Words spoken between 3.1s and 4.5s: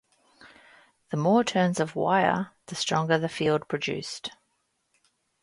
the field produced.